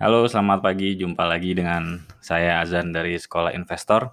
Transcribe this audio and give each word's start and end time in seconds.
Halo, 0.00 0.24
selamat 0.24 0.64
pagi. 0.64 0.96
Jumpa 0.96 1.28
lagi 1.28 1.52
dengan 1.52 2.00
saya 2.24 2.64
Azan 2.64 2.88
dari 2.88 3.20
Sekolah 3.20 3.52
Investor. 3.52 4.08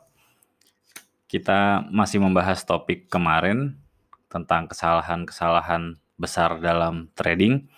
Kita 1.31 1.87
masih 1.87 2.19
membahas 2.19 2.67
topik 2.67 3.07
kemarin 3.07 3.79
tentang 4.27 4.67
kesalahan-kesalahan 4.67 5.95
besar 6.19 6.59
dalam 6.59 7.07
trading. 7.15 7.71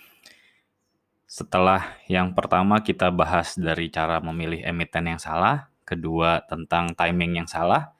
Setelah 1.29 2.01
yang 2.09 2.33
pertama 2.33 2.81
kita 2.81 3.13
bahas 3.13 3.53
dari 3.53 3.93
cara 3.93 4.17
memilih 4.25 4.65
emiten 4.65 5.05
yang 5.05 5.21
salah, 5.21 5.69
kedua 5.85 6.41
tentang 6.49 6.97
timing 6.97 7.45
yang 7.45 7.45
salah, 7.45 7.93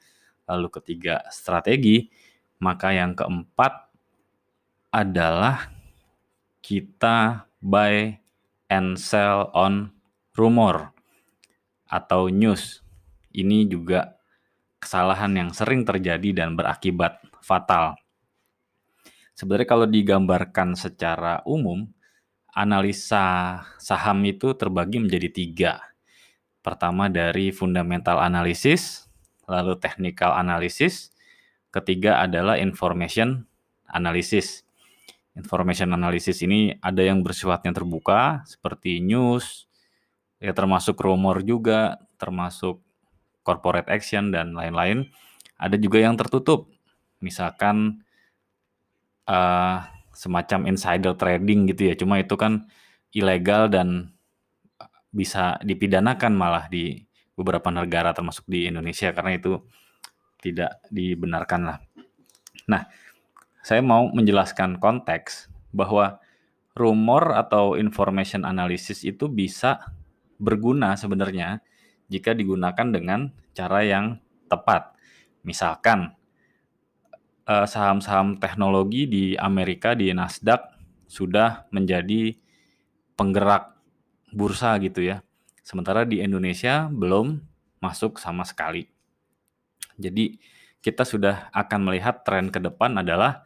lalu 0.50 0.74
ketiga 0.74 1.22
strategi, 1.30 2.10
maka 2.58 2.90
yang 2.90 3.14
keempat 3.14 3.94
adalah 4.90 5.70
kita 6.58 7.46
buy 7.62 8.18
and 8.66 8.98
sell 8.98 9.54
on 9.54 9.99
rumor 10.34 10.94
atau 11.90 12.30
news. 12.30 12.82
Ini 13.30 13.66
juga 13.66 14.18
kesalahan 14.82 15.30
yang 15.36 15.50
sering 15.52 15.82
terjadi 15.86 16.44
dan 16.44 16.58
berakibat 16.58 17.22
fatal. 17.42 17.94
Sebenarnya 19.34 19.68
kalau 19.68 19.86
digambarkan 19.88 20.76
secara 20.76 21.40
umum, 21.48 21.88
analisa 22.50 23.56
saham 23.78 24.20
itu 24.26 24.52
terbagi 24.58 24.98
menjadi 25.00 25.28
tiga. 25.30 25.72
Pertama 26.60 27.08
dari 27.08 27.54
fundamental 27.54 28.20
analysis, 28.20 29.08
lalu 29.48 29.80
technical 29.80 30.36
analysis, 30.36 31.14
ketiga 31.72 32.20
adalah 32.20 32.60
information 32.60 33.48
analysis. 33.88 34.66
Information 35.38 35.94
analysis 35.94 36.42
ini 36.42 36.74
ada 36.82 37.00
yang 37.00 37.22
bersifatnya 37.22 37.72
terbuka 37.72 38.44
seperti 38.44 39.00
news, 39.00 39.69
ya 40.40 40.56
termasuk 40.56 40.96
rumor 40.98 41.44
juga, 41.44 42.00
termasuk 42.16 42.80
corporate 43.44 43.92
action 43.92 44.32
dan 44.32 44.56
lain-lain. 44.56 45.12
Ada 45.60 45.76
juga 45.76 46.00
yang 46.00 46.16
tertutup, 46.16 46.72
misalkan 47.20 48.00
uh, 49.28 49.84
semacam 50.16 50.66
insider 50.66 51.12
trading 51.14 51.68
gitu 51.70 51.92
ya. 51.92 51.94
Cuma 51.94 52.16
itu 52.18 52.34
kan 52.40 52.64
ilegal 53.12 53.68
dan 53.68 54.16
bisa 55.12 55.60
dipidanakan 55.60 56.32
malah 56.32 56.66
di 56.70 57.04
beberapa 57.34 57.68
negara 57.68 58.14
termasuk 58.16 58.46
di 58.46 58.68
Indonesia 58.68 59.10
karena 59.12 59.36
itu 59.36 59.60
tidak 60.40 60.80
dibenarkan 60.88 61.60
lah. 61.68 61.78
Nah, 62.70 62.88
saya 63.60 63.84
mau 63.84 64.08
menjelaskan 64.08 64.80
konteks 64.80 65.52
bahwa 65.74 66.22
rumor 66.72 67.36
atau 67.36 67.76
information 67.76 68.46
analysis 68.46 69.04
itu 69.04 69.28
bisa 69.28 69.99
berguna 70.40 70.96
sebenarnya 70.96 71.60
jika 72.10 72.32
digunakan 72.34 72.88
dengan 72.88 73.30
cara 73.52 73.84
yang 73.84 74.18
tepat. 74.50 74.96
Misalkan 75.46 76.16
eh, 77.46 77.66
saham-saham 77.68 78.40
teknologi 78.40 79.06
di 79.06 79.24
Amerika 79.36 79.94
di 79.94 80.10
Nasdaq 80.10 80.60
sudah 81.06 81.68
menjadi 81.70 82.34
penggerak 83.14 83.76
bursa 84.32 84.74
gitu 84.80 85.04
ya. 85.04 85.22
Sementara 85.60 86.08
di 86.08 86.24
Indonesia 86.24 86.88
belum 86.88 87.38
masuk 87.84 88.18
sama 88.18 88.42
sekali. 88.42 88.88
Jadi 90.00 90.40
kita 90.80 91.04
sudah 91.04 91.52
akan 91.52 91.80
melihat 91.92 92.24
tren 92.24 92.48
ke 92.48 92.56
depan 92.56 92.96
adalah 93.04 93.44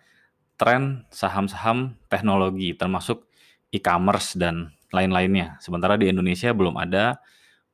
tren 0.54 1.02
saham-saham 1.10 1.98
teknologi 2.06 2.70
termasuk 2.78 3.26
e-commerce 3.74 4.38
dan 4.38 4.70
lain-lainnya. 4.94 5.58
Sementara 5.58 5.98
di 5.98 6.06
Indonesia 6.06 6.54
belum 6.54 6.78
ada 6.78 7.18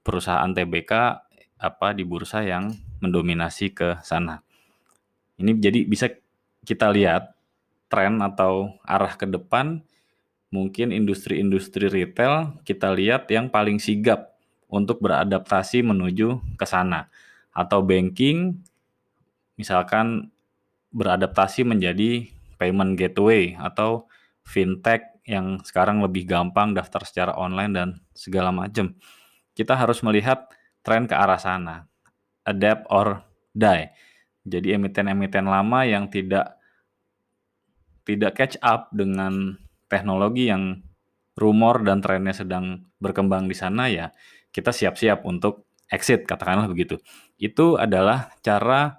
perusahaan 0.01 0.49
TBK 0.49 0.93
apa 1.61 1.93
di 1.93 2.09
bursa 2.09 2.41
yang 2.41 2.73
mendominasi 3.05 3.77
ke 3.77 4.01
sana. 4.01 4.41
Ini 5.37 5.61
jadi 5.61 5.85
bisa 5.85 6.09
kita 6.65 6.89
lihat 6.89 7.37
tren 7.93 8.21
atau 8.25 8.81
arah 8.87 9.13
ke 9.19 9.29
depan 9.29 9.85
mungkin 10.51 10.91
industri-industri 10.91 11.87
retail 11.91 12.59
kita 12.67 12.91
lihat 12.91 13.31
yang 13.31 13.51
paling 13.51 13.79
sigap 13.79 14.35
untuk 14.71 15.03
beradaptasi 15.03 15.83
menuju 15.83 16.39
ke 16.55 16.67
sana 16.67 17.11
atau 17.51 17.83
banking 17.83 18.63
misalkan 19.59 20.31
beradaptasi 20.95 21.67
menjadi 21.67 22.31
payment 22.59 22.99
gateway 22.99 23.55
atau 23.59 24.07
fintech 24.47 25.10
yang 25.27 25.61
sekarang 25.63 26.01
lebih 26.01 26.29
gampang 26.29 26.73
daftar 26.73 27.03
secara 27.05 27.33
online 27.37 27.73
dan 27.73 27.89
segala 28.13 28.51
macam. 28.51 28.97
Kita 29.55 29.77
harus 29.77 30.01
melihat 30.01 30.49
tren 30.81 31.05
ke 31.05 31.15
arah 31.17 31.41
sana. 31.41 31.89
Adapt 32.47 32.89
or 32.89 33.25
die. 33.53 33.93
Jadi 34.47 34.75
emiten-emiten 34.75 35.45
lama 35.45 35.85
yang 35.85 36.09
tidak 36.09 36.57
tidak 38.09 38.33
catch 38.35 38.57
up 38.65 38.89
dengan 38.91 39.61
teknologi 39.87 40.49
yang 40.49 40.81
rumor 41.37 41.85
dan 41.85 42.01
trennya 42.01 42.35
sedang 42.35 42.85
berkembang 42.99 43.47
di 43.47 43.57
sana 43.57 43.87
ya, 43.87 44.11
kita 44.51 44.75
siap-siap 44.75 45.23
untuk 45.25 45.69
exit 45.91 46.25
katakanlah 46.25 46.67
begitu. 46.67 46.99
Itu 47.37 47.77
adalah 47.77 48.35
cara 48.41 48.99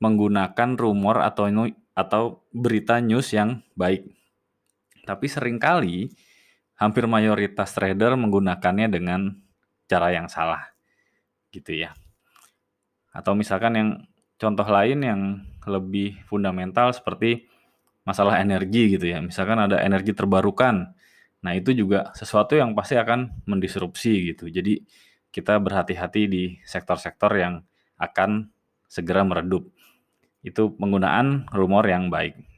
menggunakan 0.00 0.76
rumor 0.76 1.24
atau 1.24 1.48
atau 1.96 2.44
berita 2.52 3.00
news 3.00 3.32
yang 3.32 3.64
baik. 3.72 4.12
Tapi 5.06 5.30
sering 5.30 5.62
kali 5.62 6.10
hampir 6.74 7.06
mayoritas 7.06 7.70
trader 7.72 8.18
menggunakannya 8.18 8.90
dengan 8.90 9.38
cara 9.86 10.10
yang 10.10 10.26
salah. 10.26 10.74
Gitu 11.54 11.86
ya. 11.86 11.94
Atau 13.14 13.38
misalkan 13.38 13.72
yang 13.78 13.90
contoh 14.36 14.66
lain 14.66 14.98
yang 15.06 15.20
lebih 15.64 16.18
fundamental 16.26 16.90
seperti 16.90 17.46
masalah 18.02 18.42
energi 18.42 18.98
gitu 18.98 19.06
ya. 19.06 19.22
Misalkan 19.22 19.62
ada 19.62 19.78
energi 19.78 20.10
terbarukan. 20.10 20.90
Nah, 21.46 21.52
itu 21.54 21.70
juga 21.70 22.10
sesuatu 22.12 22.58
yang 22.58 22.74
pasti 22.74 22.98
akan 22.98 23.46
mendisrupsi 23.46 24.34
gitu. 24.34 24.50
Jadi 24.50 24.82
kita 25.30 25.62
berhati-hati 25.62 26.22
di 26.26 26.58
sektor-sektor 26.66 27.30
yang 27.38 27.62
akan 28.02 28.50
segera 28.90 29.22
meredup. 29.22 29.70
Itu 30.42 30.74
penggunaan 30.74 31.50
rumor 31.54 31.86
yang 31.86 32.10
baik 32.10 32.55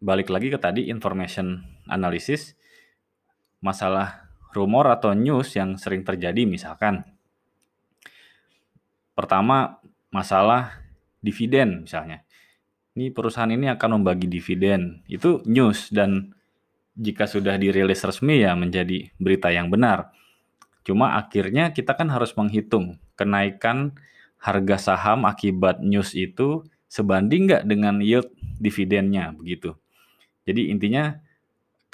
balik 0.00 0.32
lagi 0.32 0.48
ke 0.48 0.56
tadi 0.56 0.88
information 0.88 1.60
analysis, 1.86 2.56
masalah 3.60 4.32
rumor 4.56 4.88
atau 4.88 5.12
news 5.12 5.52
yang 5.54 5.76
sering 5.76 6.02
terjadi 6.02 6.48
misalkan. 6.48 7.04
Pertama, 9.12 9.78
masalah 10.08 10.80
dividen 11.20 11.84
misalnya. 11.84 12.24
Ini 12.96 13.12
perusahaan 13.14 13.52
ini 13.52 13.70
akan 13.70 14.00
membagi 14.00 14.26
dividen. 14.26 15.04
Itu 15.06 15.44
news 15.46 15.92
dan 15.92 16.34
jika 16.98 17.28
sudah 17.28 17.54
dirilis 17.60 18.02
resmi 18.02 18.42
ya 18.42 18.56
menjadi 18.58 19.12
berita 19.20 19.52
yang 19.52 19.70
benar. 19.70 20.10
Cuma 20.82 21.14
akhirnya 21.14 21.70
kita 21.70 21.94
kan 21.94 22.10
harus 22.10 22.34
menghitung 22.34 22.98
kenaikan 23.14 23.94
harga 24.40 24.80
saham 24.80 25.28
akibat 25.28 25.84
news 25.84 26.16
itu 26.16 26.64
sebanding 26.88 27.46
nggak 27.46 27.64
dengan 27.68 28.00
yield 28.00 28.32
dividennya 28.58 29.36
begitu. 29.36 29.76
Jadi 30.50 30.74
intinya 30.74 31.14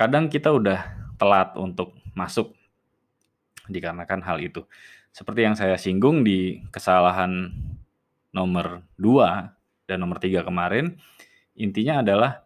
kadang 0.00 0.32
kita 0.32 0.48
udah 0.48 0.80
telat 1.20 1.52
untuk 1.60 1.92
masuk 2.16 2.56
dikarenakan 3.68 4.24
hal 4.24 4.40
itu. 4.40 4.64
Seperti 5.12 5.44
yang 5.44 5.52
saya 5.52 5.76
singgung 5.76 6.24
di 6.24 6.64
kesalahan 6.72 7.53
nomor 8.32 8.80
2 8.97 9.88
dan 9.88 10.00
nomor 10.00 10.16
3 10.16 10.41
kemarin, 10.41 10.97
intinya 11.53 12.00
adalah 12.00 12.41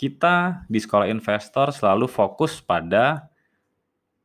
kita 0.00 0.64
di 0.64 0.80
sekolah 0.80 1.12
investor 1.12 1.76
selalu 1.76 2.08
fokus 2.08 2.64
pada 2.64 3.28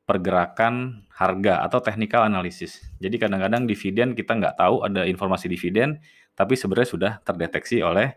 pergerakan 0.08 1.04
harga 1.12 1.68
atau 1.68 1.84
technical 1.84 2.24
analysis. 2.24 2.80
Jadi 3.04 3.20
kadang-kadang 3.20 3.68
dividen 3.68 4.16
kita 4.16 4.40
nggak 4.40 4.56
tahu 4.56 4.88
ada 4.88 5.04
informasi 5.04 5.52
dividen, 5.52 6.00
tapi 6.32 6.56
sebenarnya 6.56 6.88
sudah 6.88 7.12
terdeteksi 7.28 7.84
oleh 7.84 8.16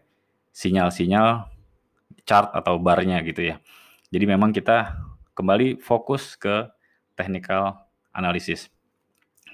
sinyal-sinyal 0.55 1.58
chart 2.29 2.53
atau 2.53 2.77
barnya 2.81 3.21
gitu 3.25 3.55
ya. 3.55 3.57
Jadi 4.09 4.25
memang 4.25 4.53
kita 4.53 4.99
kembali 5.37 5.79
fokus 5.81 6.35
ke 6.35 6.69
technical 7.15 7.89
analysis. 8.15 8.73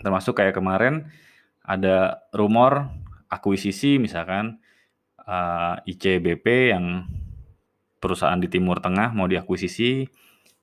Termasuk 0.01 0.39
kayak 0.39 0.57
kemarin 0.57 1.11
ada 1.65 2.25
rumor 2.37 2.93
akuisisi 3.29 3.97
misalkan 3.97 4.61
uh, 5.25 5.81
eh, 5.81 5.93
ICBP 5.97 6.77
yang 6.77 7.09
perusahaan 7.99 8.37
di 8.37 8.53
Timur 8.53 8.85
Tengah 8.85 9.17
mau 9.17 9.25
diakuisisi 9.25 10.05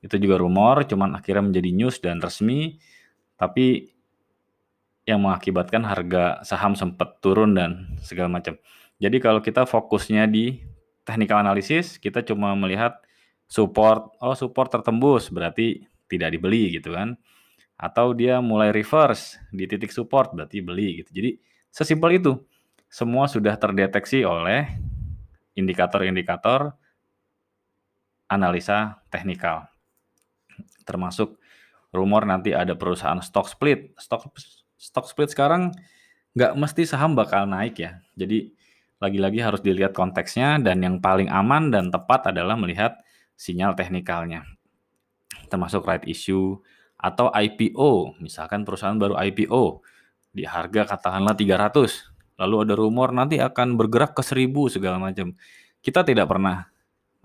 itu 0.01 0.15
juga 0.17 0.37
rumor 0.37 0.85
cuman 0.85 1.17
akhirnya 1.17 1.49
menjadi 1.49 1.69
news 1.73 1.97
dan 2.01 2.21
resmi 2.21 2.77
tapi 3.37 3.89
yang 5.09 5.25
mengakibatkan 5.25 5.81
harga 5.81 6.45
saham 6.45 6.77
sempat 6.77 7.17
turun 7.25 7.57
dan 7.57 7.97
segala 8.05 8.29
macam. 8.29 8.53
Jadi 9.01 9.17
kalau 9.17 9.41
kita 9.41 9.65
fokusnya 9.65 10.29
di 10.29 10.61
technical 11.03 11.41
analysis 11.41 11.97
kita 11.97 12.21
cuma 12.25 12.53
melihat 12.53 12.97
support, 13.51 14.15
oh 14.23 14.37
support 14.37 14.71
tertembus 14.71 15.27
berarti 15.27 15.83
tidak 16.07 16.35
dibeli 16.35 16.79
gitu 16.79 16.95
kan. 16.95 17.19
Atau 17.75 18.13
dia 18.13 18.39
mulai 18.39 18.69
reverse 18.69 19.41
di 19.49 19.65
titik 19.65 19.89
support 19.89 20.31
berarti 20.31 20.61
beli 20.61 21.01
gitu. 21.01 21.09
Jadi 21.11 21.35
sesimpel 21.73 22.21
itu. 22.21 22.37
Semua 22.91 23.25
sudah 23.31 23.55
terdeteksi 23.55 24.27
oleh 24.27 24.67
indikator-indikator 25.55 26.75
analisa 28.27 28.99
teknikal. 29.07 29.67
Termasuk 30.87 31.39
rumor 31.91 32.23
nanti 32.23 32.55
ada 32.55 32.75
perusahaan 32.75 33.19
stock 33.19 33.47
split. 33.47 33.95
Stock 33.99 34.31
stock 34.79 35.07
split 35.07 35.31
sekarang 35.31 35.71
nggak 36.35 36.53
mesti 36.55 36.87
saham 36.87 37.15
bakal 37.15 37.47
naik 37.47 37.79
ya. 37.79 37.99
Jadi 38.15 38.55
lagi-lagi 39.01 39.41
harus 39.41 39.65
dilihat 39.65 39.97
konteksnya 39.97 40.61
dan 40.61 40.85
yang 40.85 41.01
paling 41.01 41.27
aman 41.27 41.73
dan 41.73 41.89
tepat 41.89 42.29
adalah 42.29 42.53
melihat 42.53 43.01
sinyal 43.33 43.73
teknikalnya. 43.73 44.45
Termasuk 45.49 45.83
right 45.89 46.05
issue 46.05 46.61
atau 47.01 47.33
IPO. 47.33 48.21
Misalkan 48.21 48.61
perusahaan 48.61 48.95
baru 48.95 49.17
IPO 49.17 49.81
di 50.31 50.45
harga 50.45 50.95
katakanlah 50.95 51.35
300 51.35 52.39
lalu 52.39 52.55
ada 52.65 52.73
rumor 52.73 53.11
nanti 53.11 53.37
akan 53.37 53.77
bergerak 53.77 54.13
ke 54.17 54.21
seribu 54.21 54.69
segala 54.69 55.01
macam. 55.01 55.33
Kita 55.81 56.05
tidak 56.05 56.29
pernah 56.29 56.69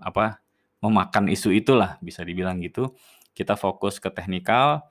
apa 0.01 0.41
memakan 0.81 1.29
isu 1.29 1.53
itulah 1.53 2.01
bisa 2.01 2.25
dibilang 2.25 2.57
gitu. 2.61 2.93
Kita 3.37 3.53
fokus 3.53 4.01
ke 4.01 4.09
teknikal 4.09 4.81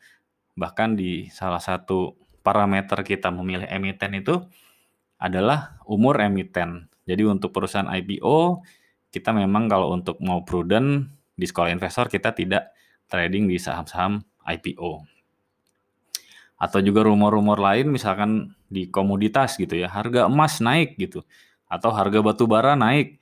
bahkan 0.54 0.94
di 0.94 1.28
salah 1.34 1.60
satu 1.60 2.14
parameter 2.40 3.02
kita 3.02 3.28
memilih 3.34 3.66
emiten 3.66 4.16
itu 4.18 4.38
adalah 5.16 5.80
umur 5.88 6.20
emiten. 6.20 6.88
Jadi 7.06 7.22
untuk 7.24 7.54
perusahaan 7.54 7.88
IPO 7.88 8.60
kita 9.14 9.32
memang 9.32 9.70
kalau 9.70 9.96
untuk 9.96 10.20
mau 10.20 10.44
prudent 10.44 11.08
di 11.32 11.46
sekolah 11.48 11.72
investor 11.72 12.10
kita 12.10 12.36
tidak 12.36 12.74
trading 13.08 13.48
di 13.48 13.56
saham-saham 13.56 14.20
IPO 14.44 15.16
atau 16.56 16.80
juga 16.80 17.04
rumor-rumor 17.04 17.60
lain 17.60 17.92
misalkan 17.92 18.56
di 18.72 18.88
komoditas 18.88 19.60
gitu 19.60 19.76
ya 19.76 19.92
harga 19.92 20.24
emas 20.24 20.58
naik 20.64 20.96
gitu 20.96 21.20
atau 21.68 21.92
harga 21.92 22.24
batu 22.24 22.48
bara 22.48 22.72
naik 22.72 23.20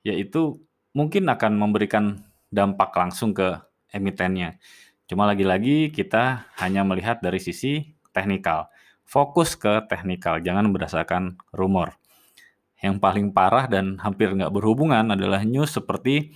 yaitu 0.00 0.56
mungkin 0.96 1.28
akan 1.28 1.52
memberikan 1.60 2.24
dampak 2.48 2.94
langsung 2.94 3.36
ke 3.36 3.58
emitennya. 3.92 4.56
Cuma 5.06 5.28
lagi-lagi 5.28 5.92
kita 5.92 6.48
hanya 6.58 6.82
melihat 6.82 7.20
dari 7.20 7.38
sisi 7.38 7.94
teknikal 8.10 8.70
fokus 9.06 9.54
ke 9.54 9.86
teknikal 9.86 10.42
jangan 10.42 10.68
berdasarkan 10.74 11.38
rumor 11.54 11.94
yang 12.82 13.00
paling 13.00 13.32
parah 13.32 13.64
dan 13.70 13.96
hampir 14.02 14.34
nggak 14.34 14.52
berhubungan 14.52 15.14
adalah 15.14 15.40
news 15.46 15.72
seperti 15.72 16.34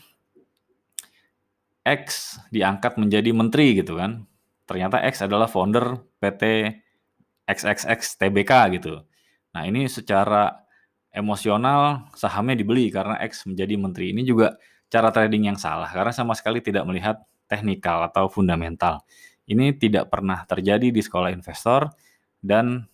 X 1.84 2.38
diangkat 2.54 2.96
menjadi 2.96 3.30
menteri 3.34 3.76
gitu 3.76 3.98
kan 3.98 4.24
ternyata 4.64 5.02
X 5.02 5.26
adalah 5.26 5.50
founder 5.50 5.98
PT 6.22 6.70
XXX 7.50 8.00
TBK 8.22 8.52
gitu. 8.78 9.02
Nah 9.50 9.66
ini 9.66 9.90
secara 9.90 10.54
emosional 11.10 12.06
sahamnya 12.14 12.54
dibeli 12.54 12.86
karena 12.94 13.18
X 13.18 13.50
menjadi 13.50 13.74
menteri. 13.74 14.14
Ini 14.14 14.22
juga 14.22 14.54
cara 14.86 15.10
trading 15.10 15.50
yang 15.50 15.58
salah 15.58 15.90
karena 15.90 16.14
sama 16.14 16.38
sekali 16.38 16.62
tidak 16.62 16.86
melihat 16.86 17.18
teknikal 17.50 18.06
atau 18.06 18.30
fundamental. 18.30 19.02
Ini 19.50 19.74
tidak 19.74 20.06
pernah 20.06 20.46
terjadi 20.46 20.94
di 20.94 21.02
sekolah 21.02 21.34
investor 21.34 21.90
dan 22.40 22.88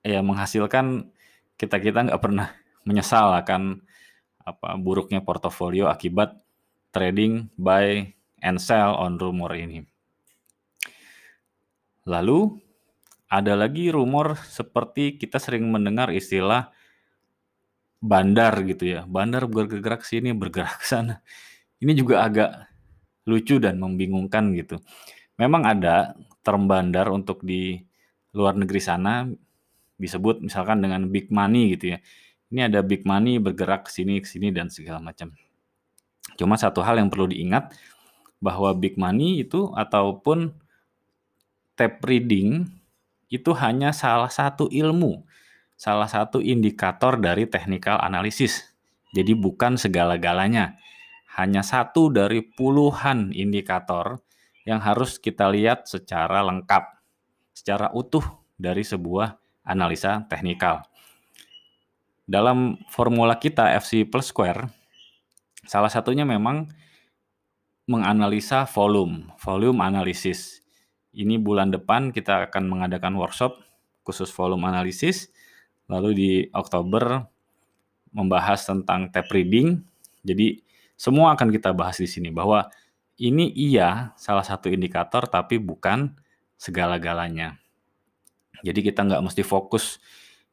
ya 0.00 0.20
menghasilkan 0.24 1.08
kita 1.56 1.80
kita 1.80 2.08
nggak 2.08 2.22
pernah 2.22 2.52
menyesal 2.88 3.36
akan 3.40 3.80
apa 4.46 4.78
buruknya 4.78 5.24
portofolio 5.24 5.90
akibat 5.90 6.38
trading 6.94 7.50
buy 7.58 8.06
and 8.40 8.62
sell 8.62 8.94
on 8.94 9.18
rumor 9.18 9.52
ini. 9.58 9.82
Lalu 12.06 12.62
ada 13.26 13.58
lagi 13.58 13.90
rumor 13.90 14.38
seperti 14.38 15.18
kita 15.18 15.42
sering 15.42 15.66
mendengar 15.66 16.14
istilah 16.14 16.70
bandar 17.98 18.54
gitu 18.62 18.86
ya. 18.86 19.02
Bandar 19.04 19.50
bergerak 19.50 20.06
sini, 20.06 20.30
bergerak 20.30 20.78
sana. 20.90 21.20
Ini 21.82 21.92
juga 21.98 22.22
agak 22.22 22.50
lucu 23.26 23.58
dan 23.58 23.82
membingungkan 23.82 24.54
gitu. 24.54 24.78
Memang 25.36 25.66
ada 25.66 26.14
term 26.46 26.70
bandar 26.70 27.10
untuk 27.10 27.42
di 27.42 27.82
luar 28.36 28.52
negeri 28.52 28.78
sana 28.84 29.24
disebut 29.96 30.44
misalkan 30.44 30.84
dengan 30.84 31.08
big 31.08 31.32
money 31.32 31.72
gitu 31.72 31.96
ya. 31.96 31.98
Ini 32.52 32.68
ada 32.70 32.84
big 32.84 33.02
money 33.08 33.40
bergerak 33.40 33.88
ke 33.88 33.90
sini 33.90 34.20
ke 34.20 34.28
sini 34.28 34.52
dan 34.52 34.68
segala 34.68 35.00
macam. 35.00 35.32
Cuma 36.36 36.60
satu 36.60 36.84
hal 36.84 37.00
yang 37.00 37.08
perlu 37.08 37.32
diingat 37.32 37.72
bahwa 38.38 38.70
big 38.76 39.00
money 39.00 39.40
itu 39.42 39.72
ataupun 39.72 40.52
tap 41.74 42.04
reading 42.04 42.68
itu 43.32 43.50
hanya 43.58 43.90
salah 43.90 44.30
satu 44.30 44.70
ilmu, 44.70 45.26
salah 45.74 46.06
satu 46.06 46.38
indikator 46.38 47.18
dari 47.18 47.48
technical 47.50 47.98
analysis. 47.98 48.62
Jadi 49.16 49.32
bukan 49.34 49.80
segala-galanya. 49.80 50.78
Hanya 51.36 51.60
satu 51.60 52.08
dari 52.08 52.40
puluhan 52.40 53.32
indikator 53.36 54.24
yang 54.64 54.80
harus 54.80 55.20
kita 55.20 55.52
lihat 55.52 55.84
secara 55.84 56.40
lengkap, 56.42 56.95
secara 57.56 57.88
utuh 57.96 58.22
dari 58.60 58.84
sebuah 58.84 59.40
analisa 59.64 60.28
teknikal. 60.28 60.84
Dalam 62.28 62.76
formula 62.92 63.40
kita 63.40 63.72
FC 63.80 64.04
plus 64.04 64.28
square, 64.28 64.68
salah 65.64 65.88
satunya 65.88 66.28
memang 66.28 66.68
menganalisa 67.88 68.68
volume, 68.68 69.32
volume 69.40 69.80
analisis 69.80 70.66
ini 71.16 71.40
bulan 71.40 71.72
depan 71.72 72.12
kita 72.12 72.52
akan 72.52 72.68
mengadakan 72.68 73.16
workshop 73.16 73.56
khusus 74.04 74.28
volume 74.36 74.68
analisis. 74.68 75.32
Lalu 75.88 76.10
di 76.12 76.30
Oktober 76.52 77.24
membahas 78.12 78.68
tentang 78.68 79.08
tap 79.08 79.32
reading. 79.32 79.80
Jadi 80.20 80.60
semua 80.92 81.32
akan 81.32 81.48
kita 81.48 81.72
bahas 81.72 81.96
di 81.96 82.04
sini 82.04 82.28
bahwa 82.28 82.68
ini 83.16 83.48
iya 83.56 84.12
salah 84.20 84.44
satu 84.44 84.68
indikator 84.68 85.24
tapi 85.24 85.56
bukan 85.56 86.12
segala-galanya. 86.56 87.60
Jadi 88.64 88.80
kita 88.80 89.04
nggak 89.04 89.22
mesti 89.22 89.44
fokus 89.44 90.00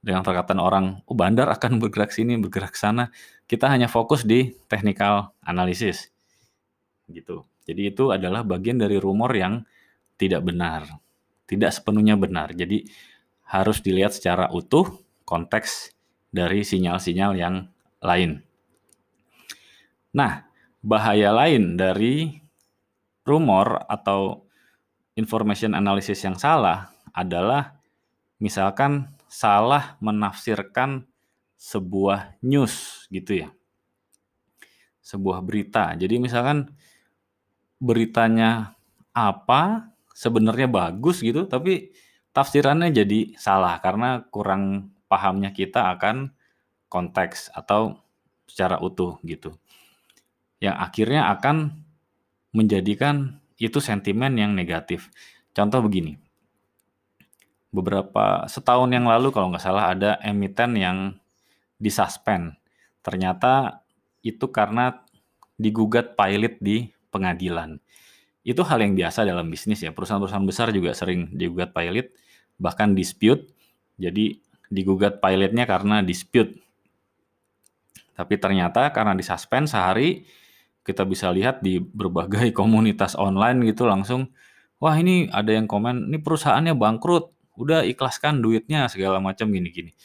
dengan 0.03 0.19
perkataan 0.19 0.60
orang, 0.60 1.00
oh 1.07 1.15
bandar 1.15 1.48
akan 1.48 1.79
bergerak 1.79 2.12
sini, 2.12 2.36
bergerak 2.36 2.75
sana. 2.75 3.07
Kita 3.48 3.72
hanya 3.72 3.88
fokus 3.88 4.27
di 4.27 4.51
technical 4.67 5.31
analysis. 5.48 6.12
Gitu. 7.07 7.48
Jadi 7.63 7.95
itu 7.95 8.12
adalah 8.12 8.43
bagian 8.43 8.75
dari 8.75 9.00
rumor 9.00 9.31
yang 9.31 9.63
tidak 10.19 10.43
benar. 10.43 11.00
Tidak 11.48 11.72
sepenuhnya 11.72 12.19
benar. 12.19 12.51
Jadi 12.51 12.83
harus 13.48 13.79
dilihat 13.79 14.12
secara 14.12 14.51
utuh 14.51 14.91
konteks 15.24 15.95
dari 16.33 16.67
sinyal-sinyal 16.67 17.31
yang 17.39 17.55
lain. 18.03 18.43
Nah, 20.13 20.43
bahaya 20.83 21.31
lain 21.31 21.79
dari 21.79 22.43
rumor 23.24 23.88
atau 23.88 24.43
information 25.13 25.77
analysis 25.77 26.22
yang 26.25 26.38
salah 26.38 26.89
adalah 27.13 27.77
misalkan 28.41 29.13
salah 29.29 29.98
menafsirkan 30.01 31.05
sebuah 31.58 32.38
news 32.43 33.05
gitu 33.13 33.46
ya. 33.46 33.50
Sebuah 35.00 35.39
berita. 35.46 35.93
Jadi 35.96 36.20
misalkan 36.20 36.74
beritanya 37.77 38.74
apa, 39.13 39.93
sebenarnya 40.15 40.67
bagus 40.67 41.22
gitu, 41.22 41.46
tapi 41.46 41.93
tafsirannya 42.34 42.89
jadi 42.89 43.38
salah 43.38 43.77
karena 43.79 44.25
kurang 44.34 44.96
pahamnya 45.05 45.53
kita 45.53 45.93
akan 45.93 46.34
konteks 46.89 47.53
atau 47.53 48.01
secara 48.50 48.82
utuh 48.82 49.22
gitu. 49.25 49.53
Yang 50.58 50.75
akhirnya 50.77 51.22
akan 51.34 51.84
menjadikan 52.53 53.42
itu 53.63 53.79
sentimen 53.79 54.36
yang 54.36 54.51
negatif. 54.51 55.08
Contoh 55.55 55.79
begini. 55.79 56.20
Beberapa 57.72 58.43
setahun 58.51 58.91
yang 58.91 59.08
lalu 59.08 59.32
kalau 59.32 59.50
nggak 59.55 59.63
salah 59.63 59.96
ada 59.96 60.20
emiten 60.20 60.75
yang 60.75 61.15
disuspend. 61.79 62.60
Ternyata 63.00 63.84
itu 64.20 64.51
karena 64.51 65.00
digugat 65.55 66.20
pilot 66.20 66.60
di 66.60 66.91
pengadilan. 67.08 67.79
Itu 68.43 68.67
hal 68.67 68.84
yang 68.84 69.00
biasa 69.00 69.24
dalam 69.24 69.48
bisnis 69.48 69.79
ya. 69.79 69.96
Perusahaan-perusahaan 69.96 70.43
besar 70.43 70.75
juga 70.75 70.91
sering 70.91 71.32
digugat 71.32 71.72
pilot, 71.72 72.12
bahkan 72.60 72.91
dispute. 72.91 73.48
Jadi 73.96 74.43
digugat 74.67 75.24
pilotnya 75.24 75.63
karena 75.63 76.03
dispute. 76.03 76.60
Tapi 78.13 78.36
ternyata 78.38 78.91
karena 78.93 79.15
disuspend 79.17 79.72
sehari, 79.72 80.27
kita 80.84 81.08
bisa 81.08 81.32
lihat 81.32 81.63
di 81.63 81.80
berbagai 81.80 82.52
komunitas 82.60 83.16
online 83.16 83.63
gitu 83.68 83.88
langsung, 83.88 84.32
wah 84.84 84.96
ini 85.00 85.32
ada 85.32 85.56
yang 85.56 85.66
komen, 85.66 86.12
ini 86.12 86.20
perusahaannya 86.20 86.75
bangkrut, 86.75 87.32
udah 87.58 87.88
ikhlaskan 87.88 88.44
duitnya 88.44 88.92
segala 88.92 89.24
macam 89.24 89.50
gini-gini. 89.50 89.96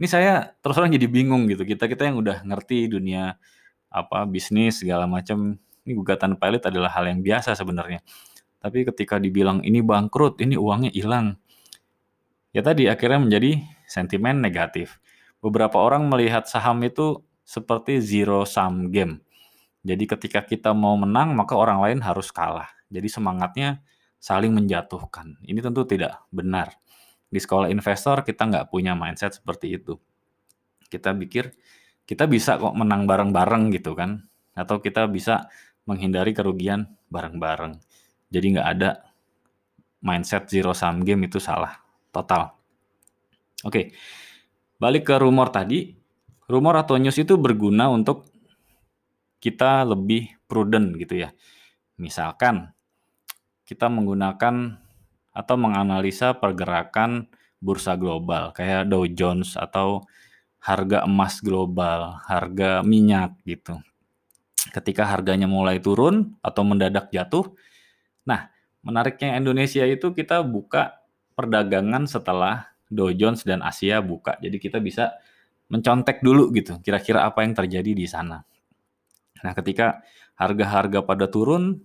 Ini 0.00 0.06
saya 0.08 0.56
terus 0.64 0.80
terang 0.80 0.92
jadi 0.92 1.04
bingung 1.04 1.44
gitu. 1.52 1.64
Kita 1.68 1.84
kita 1.84 2.08
yang 2.08 2.16
udah 2.24 2.40
ngerti 2.40 2.88
dunia 2.88 3.36
apa 3.92 4.24
bisnis 4.24 4.80
segala 4.80 5.04
macam 5.04 5.60
Ini 5.80 5.96
gugatan 5.96 6.36
pilot 6.36 6.68
adalah 6.68 6.92
hal 6.92 7.08
yang 7.08 7.24
biasa 7.24 7.56
sebenarnya. 7.56 8.04
Tapi 8.60 8.84
ketika 8.84 9.16
dibilang 9.16 9.64
ini 9.64 9.80
bangkrut, 9.80 10.36
ini 10.44 10.56
uangnya 10.56 10.92
hilang. 10.92 11.40
Ya 12.52 12.60
tadi 12.60 12.84
akhirnya 12.84 13.16
menjadi 13.16 13.64
sentimen 13.88 14.44
negatif. 14.44 15.00
Beberapa 15.40 15.80
orang 15.80 16.04
melihat 16.12 16.44
saham 16.44 16.84
itu 16.84 17.24
seperti 17.48 18.04
zero 18.04 18.44
sum 18.44 18.92
game. 18.92 19.24
Jadi 19.80 20.04
ketika 20.04 20.44
kita 20.44 20.76
mau 20.76 20.92
menang, 20.96 21.32
maka 21.32 21.56
orang 21.56 21.80
lain 21.80 21.98
harus 22.04 22.28
kalah. 22.28 22.68
Jadi 22.92 23.08
semangatnya 23.08 23.80
saling 24.20 24.52
menjatuhkan. 24.52 25.40
Ini 25.40 25.58
tentu 25.64 25.88
tidak 25.88 26.28
benar. 26.28 26.76
Di 27.30 27.40
sekolah 27.40 27.72
investor 27.72 28.20
kita 28.20 28.44
nggak 28.44 28.66
punya 28.68 28.92
mindset 28.92 29.40
seperti 29.40 29.80
itu. 29.80 29.96
Kita 30.90 31.16
pikir 31.16 31.54
kita 32.04 32.28
bisa 32.28 32.60
kok 32.60 32.76
menang 32.76 33.08
bareng-bareng 33.08 33.72
gitu 33.72 33.96
kan. 33.96 34.20
Atau 34.52 34.84
kita 34.84 35.08
bisa 35.08 35.48
menghindari 35.88 36.36
kerugian 36.36 36.92
bareng-bareng. 37.08 37.80
Jadi 38.28 38.46
nggak 38.58 38.68
ada 38.76 38.90
mindset 40.04 40.48
zero 40.52 40.76
sum 40.76 41.00
game 41.00 41.24
itu 41.24 41.40
salah. 41.40 41.80
Total. 42.12 42.52
Oke, 43.64 43.92
balik 44.76 45.08
ke 45.08 45.14
rumor 45.16 45.48
tadi. 45.48 45.96
Rumor 46.50 46.82
atau 46.82 46.98
news 46.98 47.14
itu 47.14 47.38
berguna 47.38 47.86
untuk 47.86 48.26
kita 49.40 49.82
lebih 49.88 50.36
prudent 50.44 50.94
gitu 51.00 51.26
ya. 51.26 51.32
Misalkan 51.96 52.70
kita 53.64 53.88
menggunakan 53.88 54.76
atau 55.32 55.56
menganalisa 55.56 56.36
pergerakan 56.36 57.30
bursa 57.60 57.94
global 57.94 58.52
kayak 58.56 58.88
Dow 58.88 59.04
Jones 59.08 59.56
atau 59.56 60.04
harga 60.60 61.08
emas 61.08 61.40
global, 61.40 62.20
harga 62.28 62.84
minyak 62.84 63.36
gitu. 63.48 63.80
Ketika 64.70 65.08
harganya 65.08 65.48
mulai 65.48 65.80
turun 65.80 66.36
atau 66.44 66.62
mendadak 66.62 67.08
jatuh, 67.08 67.48
nah 68.28 68.52
menariknya 68.84 69.40
Indonesia 69.40 69.82
itu 69.88 70.12
kita 70.12 70.44
buka 70.44 71.00
perdagangan 71.32 72.04
setelah 72.04 72.68
Dow 72.92 73.08
Jones 73.14 73.46
dan 73.48 73.64
Asia 73.64 74.04
buka. 74.04 74.36
Jadi 74.36 74.60
kita 74.60 74.82
bisa 74.82 75.16
mencontek 75.70 76.20
dulu 76.20 76.50
gitu, 76.52 76.82
kira-kira 76.82 77.24
apa 77.24 77.46
yang 77.46 77.54
terjadi 77.56 77.94
di 77.94 78.04
sana. 78.04 78.42
Nah, 79.44 79.52
ketika 79.56 80.04
harga-harga 80.36 81.04
pada 81.04 81.26
turun, 81.28 81.80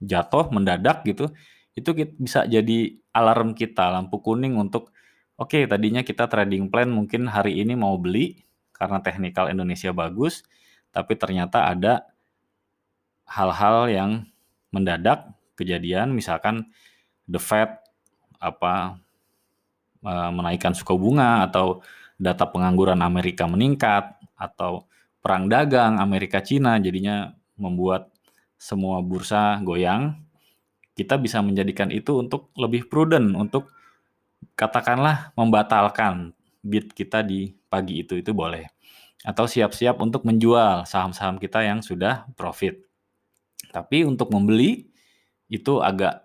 jatuh 0.00 0.48
mendadak 0.50 1.04
gitu, 1.04 1.30
itu 1.76 1.90
bisa 2.18 2.46
jadi 2.48 2.96
alarm 3.14 3.52
kita, 3.54 3.90
lampu 3.92 4.18
kuning 4.22 4.56
untuk 4.56 4.94
oke, 5.38 5.50
okay, 5.50 5.62
tadinya 5.66 6.02
kita 6.04 6.26
trading 6.26 6.68
plan 6.68 6.90
mungkin 6.90 7.26
hari 7.30 7.60
ini 7.62 7.76
mau 7.76 7.94
beli 8.00 8.42
karena 8.74 8.98
teknikal 9.04 9.52
Indonesia 9.52 9.92
bagus, 9.92 10.42
tapi 10.90 11.14
ternyata 11.14 11.68
ada 11.68 12.08
hal-hal 13.30 13.86
yang 13.92 14.10
mendadak 14.74 15.30
kejadian 15.54 16.10
misalkan 16.16 16.70
the 17.30 17.38
Fed 17.38 17.70
apa 18.40 18.98
menaikkan 20.32 20.72
suku 20.72 20.96
bunga 20.96 21.44
atau 21.44 21.84
data 22.16 22.48
pengangguran 22.48 23.04
Amerika 23.04 23.44
meningkat 23.44 24.16
atau 24.32 24.88
perang 25.20 25.46
dagang 25.48 26.00
Amerika 26.00 26.40
Cina 26.40 26.80
jadinya 26.80 27.36
membuat 27.60 28.08
semua 28.60 29.00
bursa 29.00 29.60
goyang, 29.64 30.20
kita 30.96 31.16
bisa 31.16 31.40
menjadikan 31.40 31.88
itu 31.88 32.20
untuk 32.20 32.52
lebih 32.56 32.88
prudent 32.92 33.32
untuk 33.36 33.72
katakanlah 34.56 35.32
membatalkan 35.36 36.36
bid 36.60 36.92
kita 36.92 37.24
di 37.24 37.56
pagi 37.72 38.04
itu 38.04 38.20
itu 38.20 38.36
boleh. 38.36 38.68
Atau 39.24 39.44
siap-siap 39.44 40.00
untuk 40.00 40.24
menjual 40.24 40.88
saham-saham 40.88 41.36
kita 41.36 41.60
yang 41.64 41.84
sudah 41.84 42.28
profit. 42.36 42.80
Tapi 43.72 44.04
untuk 44.04 44.32
membeli 44.32 44.88
itu 45.52 45.80
agak 45.80 46.24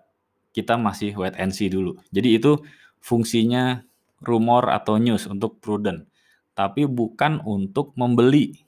kita 0.56 0.80
masih 0.80 1.12
wait 1.20 1.36
and 1.36 1.52
see 1.52 1.68
dulu. 1.68 2.00
Jadi 2.08 2.40
itu 2.40 2.56
fungsinya 3.04 3.84
rumor 4.24 4.72
atau 4.72 4.96
news 4.96 5.28
untuk 5.28 5.60
prudent, 5.60 6.08
tapi 6.56 6.88
bukan 6.88 7.44
untuk 7.44 7.92
membeli 8.00 8.65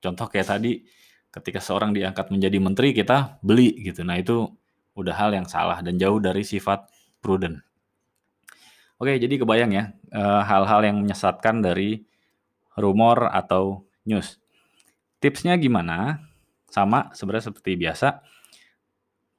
Contoh 0.00 0.26
kayak 0.28 0.48
tadi 0.52 0.84
ketika 1.32 1.60
seorang 1.60 1.92
diangkat 1.92 2.32
menjadi 2.32 2.58
menteri 2.60 2.96
kita 2.96 3.40
beli 3.44 3.76
gitu. 3.84 4.04
Nah, 4.06 4.16
itu 4.16 4.48
udah 4.96 5.14
hal 5.14 5.36
yang 5.36 5.44
salah 5.44 5.84
dan 5.84 6.00
jauh 6.00 6.16
dari 6.16 6.40
sifat 6.40 6.88
prudent. 7.20 7.60
Oke, 8.96 9.20
jadi 9.20 9.36
kebayang 9.36 9.72
ya 9.76 9.84
eh, 9.92 10.42
hal-hal 10.48 10.80
yang 10.88 10.96
menyesatkan 11.04 11.60
dari 11.60 12.00
rumor 12.80 13.28
atau 13.28 13.84
news. 14.08 14.40
Tipsnya 15.20 15.60
gimana? 15.60 16.24
Sama 16.72 17.12
sebenarnya 17.12 17.52
seperti 17.52 17.76
biasa. 17.76 18.24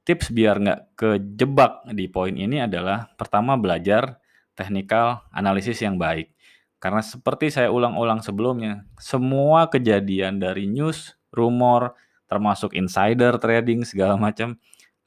Tips 0.06 0.30
biar 0.32 0.56
nggak 0.62 0.80
kejebak 0.96 1.90
di 1.92 2.06
poin 2.08 2.32
ini 2.32 2.64
adalah 2.64 3.10
pertama 3.18 3.58
belajar 3.58 4.22
teknikal 4.54 5.26
analisis 5.34 5.78
yang 5.82 5.98
baik. 5.98 6.32
Karena 6.78 7.02
seperti 7.02 7.50
saya 7.50 7.74
ulang-ulang 7.74 8.22
sebelumnya, 8.22 8.86
semua 9.02 9.66
kejadian 9.66 10.38
dari 10.38 10.70
news, 10.70 11.18
rumor, 11.34 11.98
termasuk 12.30 12.76
insider 12.78 13.34
trading 13.42 13.82
segala 13.82 14.14
macam 14.14 14.54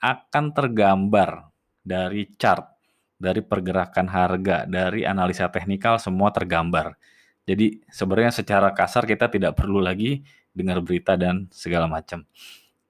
akan 0.03 0.51
tergambar 0.51 1.47
dari 1.79 2.27
chart, 2.35 2.67
dari 3.15 3.39
pergerakan 3.39 4.09
harga, 4.11 4.67
dari 4.67 5.07
analisa 5.07 5.47
teknikal 5.47 5.95
semua 5.95 6.33
tergambar. 6.35 6.99
Jadi 7.47 7.79
sebenarnya 7.87 8.33
secara 8.35 8.69
kasar 8.75 9.07
kita 9.07 9.31
tidak 9.31 9.55
perlu 9.55 9.79
lagi 9.79 10.21
dengar 10.51 10.83
berita 10.83 11.15
dan 11.15 11.47
segala 11.53 11.87
macam. 11.87 12.27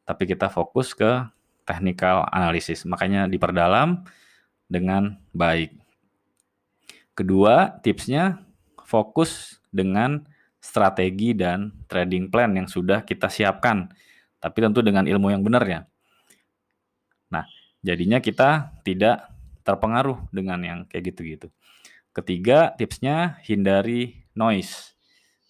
Tapi 0.03 0.23
kita 0.25 0.49
fokus 0.49 0.97
ke 0.97 1.21
technical 1.63 2.25
analisis. 2.33 2.83
Makanya 2.83 3.29
diperdalam 3.29 4.03
dengan 4.65 5.21
baik. 5.31 5.77
Kedua, 7.15 7.79
tipsnya 7.83 8.50
fokus 8.91 9.63
dengan 9.71 10.27
strategi 10.59 11.31
dan 11.31 11.71
trading 11.87 12.27
plan 12.27 12.51
yang 12.51 12.67
sudah 12.67 13.07
kita 13.07 13.31
siapkan. 13.31 13.87
Tapi 14.43 14.57
tentu 14.59 14.83
dengan 14.83 15.07
ilmu 15.07 15.31
yang 15.31 15.41
benar 15.41 15.63
ya. 15.63 15.81
Nah, 17.31 17.47
jadinya 17.79 18.19
kita 18.19 18.75
tidak 18.83 19.31
terpengaruh 19.63 20.27
dengan 20.35 20.59
yang 20.59 20.79
kayak 20.91 21.15
gitu-gitu. 21.15 21.47
Ketiga, 22.11 22.75
tipsnya 22.75 23.39
hindari 23.47 24.27
noise. 24.35 24.91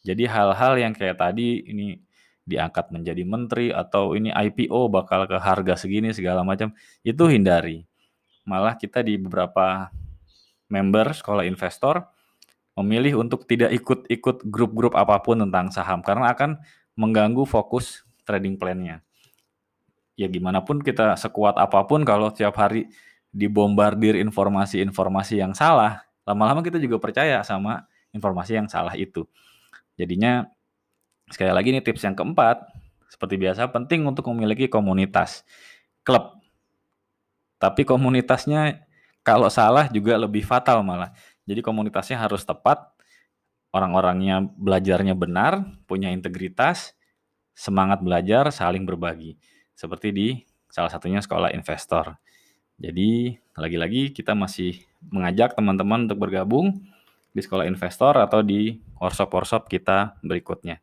Jadi 0.06 0.30
hal-hal 0.30 0.78
yang 0.78 0.94
kayak 0.94 1.18
tadi 1.18 1.66
ini 1.66 1.98
diangkat 2.46 2.94
menjadi 2.94 3.24
menteri 3.24 3.68
atau 3.72 4.14
ini 4.14 4.30
IPO 4.30 4.92
bakal 4.92 5.26
ke 5.26 5.38
harga 5.42 5.74
segini 5.78 6.12
segala 6.12 6.46
macam, 6.46 6.74
itu 7.02 7.24
hindari. 7.26 7.88
Malah 8.46 8.76
kita 8.78 9.02
di 9.06 9.18
beberapa 9.18 9.90
member 10.68 11.14
sekolah 11.16 11.46
investor 11.46 12.02
memilih 12.82 13.22
untuk 13.22 13.46
tidak 13.46 13.72
ikut-ikut 13.72 14.46
grup-grup 14.50 14.94
apa 14.98 15.22
pun 15.22 15.40
tentang 15.40 15.70
saham 15.70 16.02
karena 16.02 16.34
akan 16.34 16.60
mengganggu 16.98 17.48
fokus 17.48 18.04
trading 18.28 18.58
plan-nya. 18.60 19.02
Ya 20.20 20.28
gimana 20.28 20.62
pun 20.62 20.84
kita 20.84 21.16
sekuat 21.18 21.58
apa 21.58 21.88
pun 21.88 22.04
kalau 22.04 22.30
tiap 22.30 22.54
hari 22.60 22.92
dibombardir 23.32 24.20
informasi-informasi 24.20 25.40
yang 25.40 25.56
salah, 25.56 26.04
lama-lama 26.28 26.60
kita 26.62 26.78
juga 26.78 27.00
percaya 27.00 27.40
sama 27.48 27.88
informasi 28.12 28.60
yang 28.60 28.68
salah 28.68 28.94
itu. 29.00 29.24
Jadinya 29.96 30.46
sekali 31.32 31.52
lagi 31.56 31.72
nih 31.72 31.84
tips 31.84 32.04
yang 32.04 32.16
keempat, 32.16 32.68
seperti 33.08 33.40
biasa 33.40 33.72
penting 33.72 34.04
untuk 34.04 34.28
memiliki 34.32 34.68
komunitas 34.68 35.48
klub. 36.04 36.38
Tapi 37.62 37.88
komunitasnya 37.88 38.84
kalau 39.22 39.48
salah 39.48 39.86
juga 39.90 40.18
lebih 40.18 40.42
fatal 40.42 40.82
malah. 40.82 41.14
Jadi 41.52 41.60
komunitasnya 41.60 42.16
harus 42.16 42.48
tepat, 42.48 42.96
orang-orangnya 43.76 44.48
belajarnya 44.56 45.20
benar, 45.20 45.68
punya 45.84 46.08
integritas, 46.16 46.96
semangat 47.52 48.00
belajar, 48.00 48.48
saling 48.56 48.88
berbagi. 48.88 49.36
Seperti 49.76 50.08
di 50.16 50.28
salah 50.72 50.88
satunya 50.88 51.20
sekolah 51.20 51.52
investor. 51.52 52.16
Jadi 52.80 53.36
lagi-lagi 53.60 54.16
kita 54.16 54.32
masih 54.32 54.80
mengajak 55.12 55.54
teman-teman 55.60 56.08
untuk 56.08 56.24
bergabung 56.24 56.80
di 57.36 57.42
sekolah 57.44 57.68
investor 57.68 58.16
atau 58.16 58.40
di 58.40 58.80
workshop-workshop 58.98 59.68
kita 59.68 60.16
berikutnya. 60.24 60.80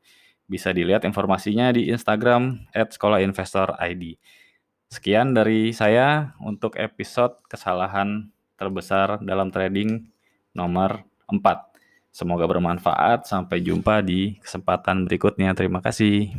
Bisa 0.48 0.72
dilihat 0.72 1.04
informasinya 1.08 1.72
di 1.72 1.88
Instagram 1.88 2.68
@sekolahinvestor_id. 2.72 4.02
Sekian 4.88 5.36
dari 5.36 5.76
saya 5.76 6.32
untuk 6.40 6.80
episode 6.80 7.36
kesalahan 7.48 8.32
terbesar 8.56 9.20
dalam 9.20 9.52
trading 9.52 10.08
nomor 10.56 11.04
4. 11.28 11.68
Semoga 12.08 12.48
bermanfaat. 12.48 13.28
Sampai 13.28 13.60
jumpa 13.60 14.00
di 14.00 14.40
kesempatan 14.40 15.04
berikutnya. 15.04 15.52
Terima 15.52 15.84
kasih. 15.84 16.32